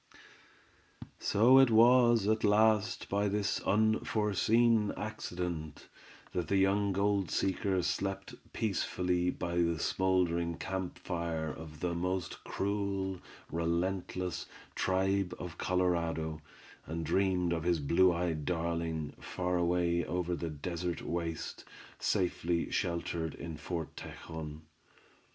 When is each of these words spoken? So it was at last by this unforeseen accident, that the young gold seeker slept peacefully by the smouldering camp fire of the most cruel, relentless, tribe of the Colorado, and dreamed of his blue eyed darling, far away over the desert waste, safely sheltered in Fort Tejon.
So 1.19 1.59
it 1.59 1.69
was 1.69 2.25
at 2.27 2.43
last 2.43 3.07
by 3.07 3.27
this 3.27 3.59
unforeseen 3.59 4.91
accident, 4.97 5.89
that 6.33 6.47
the 6.47 6.57
young 6.57 6.91
gold 6.91 7.29
seeker 7.29 7.83
slept 7.83 8.33
peacefully 8.51 9.29
by 9.29 9.57
the 9.57 9.77
smouldering 9.77 10.57
camp 10.57 10.97
fire 10.97 11.53
of 11.53 11.81
the 11.81 11.93
most 11.93 12.43
cruel, 12.43 13.21
relentless, 13.51 14.47
tribe 14.73 15.35
of 15.37 15.51
the 15.51 15.57
Colorado, 15.63 16.41
and 16.87 17.05
dreamed 17.05 17.53
of 17.53 17.61
his 17.61 17.79
blue 17.79 18.11
eyed 18.11 18.43
darling, 18.43 19.13
far 19.19 19.55
away 19.55 20.03
over 20.03 20.33
the 20.33 20.49
desert 20.49 21.03
waste, 21.03 21.63
safely 21.99 22.71
sheltered 22.71 23.35
in 23.35 23.55
Fort 23.55 23.95
Tejon. 23.95 24.61